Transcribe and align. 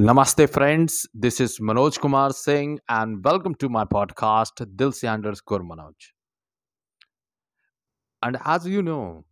Namaste, 0.00 0.50
friends. 0.50 1.06
This 1.14 1.38
is 1.38 1.60
Manoj 1.60 2.00
Kumar 2.00 2.32
Singh, 2.32 2.80
and 2.88 3.24
welcome 3.24 3.54
to 3.54 3.68
my 3.68 3.84
podcast, 3.84 4.66
Dil 4.74 4.90
Se 4.90 5.06
underscore 5.06 5.60
Manoj. 5.60 5.94
And 8.20 8.36
as 8.44 8.66
you 8.66 8.82
know, 8.82 9.24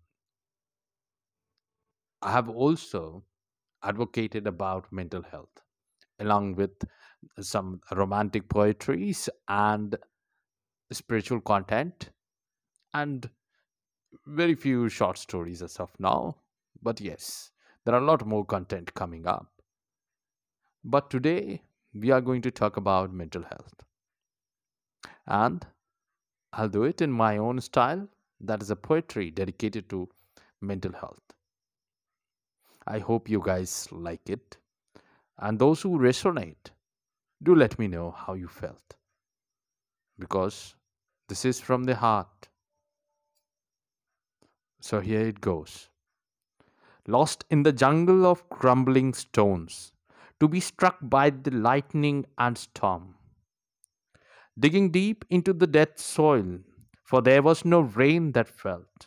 I 2.22 2.30
have 2.30 2.48
also 2.48 3.24
advocated 3.82 4.46
about 4.46 4.86
mental 4.92 5.22
health, 5.22 5.50
along 6.20 6.54
with 6.54 6.70
some 7.40 7.80
romantic 7.90 8.48
poetries 8.48 9.28
and 9.48 9.96
spiritual 10.92 11.40
content, 11.40 12.10
and 12.94 13.28
very 14.26 14.54
few 14.54 14.88
short 14.88 15.18
stories 15.18 15.60
as 15.60 15.80
of 15.80 15.90
now. 15.98 16.36
But 16.80 17.00
yes, 17.00 17.50
there 17.84 17.96
are 17.96 18.00
a 18.00 18.04
lot 18.04 18.24
more 18.24 18.44
content 18.44 18.94
coming 18.94 19.26
up. 19.26 19.48
But 20.84 21.10
today, 21.10 21.62
we 21.94 22.10
are 22.10 22.20
going 22.20 22.42
to 22.42 22.50
talk 22.50 22.76
about 22.76 23.12
mental 23.12 23.42
health. 23.42 23.84
And 25.26 25.66
I'll 26.52 26.68
do 26.68 26.84
it 26.84 27.00
in 27.00 27.12
my 27.12 27.36
own 27.38 27.60
style. 27.60 28.08
That 28.40 28.62
is 28.62 28.70
a 28.70 28.76
poetry 28.76 29.30
dedicated 29.30 29.88
to 29.90 30.08
mental 30.60 30.92
health. 30.92 31.22
I 32.86 32.98
hope 32.98 33.28
you 33.28 33.40
guys 33.44 33.88
like 33.92 34.28
it. 34.28 34.56
And 35.38 35.58
those 35.58 35.82
who 35.82 35.98
resonate, 35.98 36.70
do 37.42 37.54
let 37.54 37.78
me 37.78 37.86
know 37.88 38.10
how 38.10 38.34
you 38.34 38.48
felt. 38.48 38.96
Because 40.18 40.74
this 41.28 41.44
is 41.44 41.60
from 41.60 41.84
the 41.84 41.94
heart. 41.94 42.48
So 44.80 45.00
here 45.00 45.20
it 45.20 45.40
goes. 45.40 45.88
Lost 47.06 47.44
in 47.50 47.62
the 47.62 47.72
jungle 47.72 48.26
of 48.26 48.48
crumbling 48.50 49.14
stones, 49.14 49.92
to 50.42 50.48
be 50.48 50.58
struck 50.58 50.96
by 51.02 51.30
the 51.30 51.52
lightning 51.52 52.26
and 52.36 52.58
storm. 52.58 53.14
Digging 54.58 54.90
deep 54.90 55.24
into 55.30 55.52
the 55.52 55.68
dead 55.68 56.00
soil, 56.00 56.58
for 57.04 57.22
there 57.22 57.42
was 57.42 57.64
no 57.64 57.82
rain 57.82 58.32
that 58.32 58.48
felt. 58.48 59.06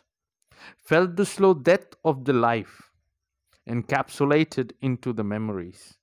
Felt 0.78 1.18
the 1.18 1.26
slow 1.26 1.54
death 1.54 1.88
of 2.06 2.24
the 2.24 2.32
life, 2.32 2.90
encapsulated 3.70 4.72
into 4.82 5.12
the 5.12 5.26
memories. 5.26 5.98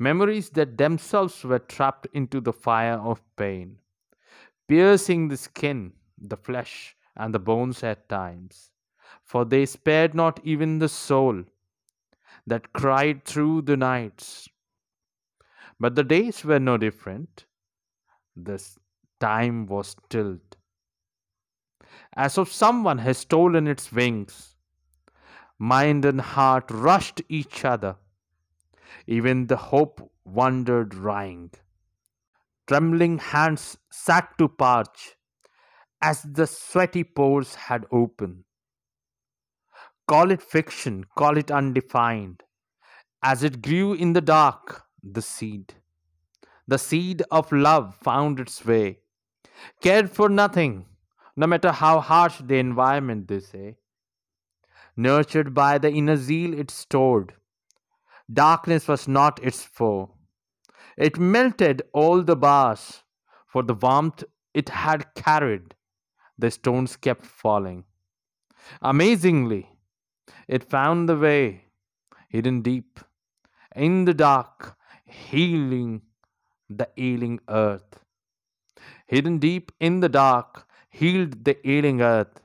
Memories 0.00 0.50
that 0.50 0.76
themselves 0.76 1.44
were 1.44 1.60
trapped 1.60 2.08
into 2.12 2.40
the 2.40 2.52
fire 2.52 2.98
of 2.98 3.22
pain, 3.36 3.78
piercing 4.66 5.28
the 5.28 5.36
skin, 5.36 5.92
the 6.18 6.36
flesh, 6.36 6.96
and 7.14 7.32
the 7.32 7.38
bones 7.38 7.84
at 7.84 8.08
times. 8.08 8.72
For 9.22 9.44
they 9.44 9.64
spared 9.64 10.12
not 10.12 10.40
even 10.42 10.80
the 10.80 10.88
soul 10.88 11.44
that 12.48 12.72
cried 12.72 13.24
through 13.24 13.62
the 13.62 13.76
nights. 13.76 14.48
But 15.78 15.94
the 15.94 16.04
days 16.04 16.44
were 16.44 16.58
no 16.58 16.76
different. 16.78 17.46
This 18.34 18.78
time 19.20 19.66
was 19.66 19.88
stilled, 19.88 20.56
as 22.14 22.38
if 22.38 22.52
someone 22.52 22.98
had 22.98 23.16
stolen 23.16 23.66
its 23.66 23.92
wings. 23.92 24.56
Mind 25.58 26.04
and 26.04 26.20
heart 26.20 26.70
rushed 26.70 27.22
each 27.28 27.64
other. 27.64 27.96
Even 29.06 29.46
the 29.46 29.56
hope 29.56 30.10
wandered 30.24 30.94
wrying. 30.94 31.50
Trembling 32.66 33.18
hands 33.18 33.78
sat 33.90 34.36
to 34.38 34.48
parch 34.48 35.16
as 36.02 36.22
the 36.22 36.46
sweaty 36.46 37.04
pores 37.04 37.54
had 37.54 37.86
opened. 37.90 38.44
Call 40.08 40.30
it 40.30 40.42
fiction, 40.42 41.04
call 41.16 41.36
it 41.36 41.50
undefined. 41.50 42.42
As 43.22 43.42
it 43.42 43.62
grew 43.62 43.92
in 43.92 44.12
the 44.14 44.20
dark, 44.20 44.85
the 45.14 45.22
seed, 45.22 45.74
the 46.66 46.78
seed 46.78 47.22
of 47.30 47.52
love 47.52 47.96
found 48.02 48.40
its 48.40 48.64
way, 48.64 48.98
cared 49.80 50.10
for 50.10 50.28
nothing, 50.28 50.86
no 51.36 51.46
matter 51.46 51.72
how 51.72 52.00
harsh 52.00 52.38
the 52.38 52.58
environment, 52.58 53.28
they 53.28 53.40
say. 53.40 53.76
Nurtured 54.96 55.52
by 55.54 55.78
the 55.78 55.90
inner 55.90 56.16
zeal 56.16 56.54
it 56.54 56.70
stored, 56.70 57.34
darkness 58.32 58.88
was 58.88 59.06
not 59.06 59.42
its 59.42 59.62
foe. 59.62 60.10
It 60.96 61.18
melted 61.18 61.82
all 61.92 62.22
the 62.22 62.36
bars, 62.36 63.02
for 63.46 63.62
the 63.62 63.74
warmth 63.74 64.24
it 64.54 64.70
had 64.70 65.14
carried, 65.14 65.74
the 66.38 66.50
stones 66.50 66.96
kept 66.96 67.24
falling. 67.24 67.84
Amazingly, 68.80 69.68
it 70.48 70.64
found 70.64 71.08
the 71.08 71.16
way, 71.16 71.64
hidden 72.28 72.62
deep, 72.62 73.00
in 73.74 74.06
the 74.06 74.14
dark, 74.14 74.75
healing 75.06 76.02
the 76.68 76.88
ailing 76.96 77.40
earth. 77.48 78.00
Hidden 79.06 79.38
deep 79.38 79.72
in 79.80 80.00
the 80.00 80.08
dark, 80.08 80.68
healed 80.90 81.44
the 81.44 81.56
ailing 81.68 82.00
earth, 82.00 82.40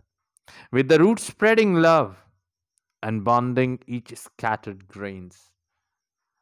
with 0.72 0.88
the 0.88 1.00
root 1.00 1.20
spreading 1.20 1.76
love 1.76 2.18
and 3.02 3.24
bonding 3.24 3.80
each 3.88 4.16
scattered 4.16 4.88
grains. 4.88 5.52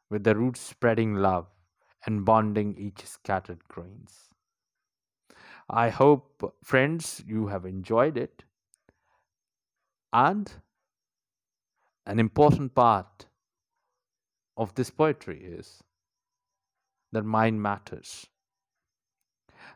With 0.10 0.24
the 0.24 0.36
root 0.36 0.58
spreading 0.58 1.16
love 1.16 1.48
and 2.06 2.26
bonding 2.26 2.76
each 2.78 3.06
scattered 3.06 3.68
grains. 3.68 4.30
I 5.70 5.90
hope, 5.90 6.56
friends, 6.64 7.24
you 7.28 7.48
have 7.48 7.66
enjoyed 7.66 8.18
it. 8.18 8.44
And 10.12 10.52
an 12.08 12.20
important 12.20 12.74
part 12.74 13.28
of 14.58 14.74
this 14.74 14.90
poetry 14.90 15.40
is 15.44 15.84
that 17.12 17.24
mind 17.24 17.62
matters. 17.62 18.28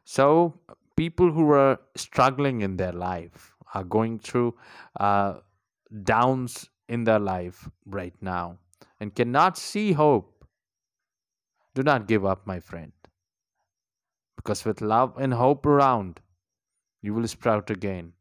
So, 0.04 0.60
people 0.96 1.32
who 1.32 1.50
are 1.52 1.80
struggling 1.96 2.62
in 2.62 2.78
their 2.78 2.92
life 2.92 3.54
are 3.74 3.84
going 3.84 4.20
through 4.20 4.56
uh, 5.00 5.40
downs 6.04 6.70
in 6.88 7.04
their 7.04 7.20
life 7.20 7.70
right 7.86 8.14
now 8.22 8.58
and 9.00 9.16
cannot 9.16 9.58
see 9.58 9.94
hope. 9.94 10.46
Do 11.74 11.84
not 11.84 12.08
give 12.08 12.26
up, 12.26 12.46
my 12.46 12.60
friend. 12.60 12.92
Because 14.36 14.66
with 14.66 14.82
love 14.82 15.18
and 15.18 15.34
hope 15.34 15.66
around, 15.66 16.20
you 17.02 17.14
will 17.14 17.28
sprout 17.28 17.70
again. 17.70 18.14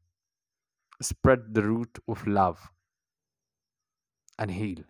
Spread 1.00 1.52
the 1.52 1.62
root 1.62 1.98
of 2.08 2.26
love 2.26 2.70
and 4.38 4.50
heal. 4.50 4.84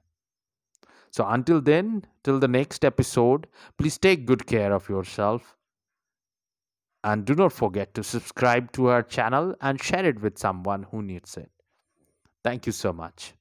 So 1.12 1.26
until 1.26 1.60
then, 1.60 2.06
till 2.24 2.38
the 2.38 2.48
next 2.48 2.84
episode, 2.84 3.46
please 3.76 3.98
take 3.98 4.26
good 4.26 4.46
care 4.46 4.72
of 4.72 4.88
yourself. 4.88 5.56
And 7.04 7.24
do 7.24 7.34
not 7.34 7.52
forget 7.52 7.94
to 7.94 8.02
subscribe 8.02 8.72
to 8.72 8.86
our 8.88 9.02
channel 9.02 9.54
and 9.60 9.82
share 9.82 10.06
it 10.06 10.20
with 10.20 10.38
someone 10.38 10.84
who 10.84 11.02
needs 11.02 11.36
it. 11.36 11.50
Thank 12.42 12.66
you 12.66 12.72
so 12.72 12.92
much. 12.92 13.34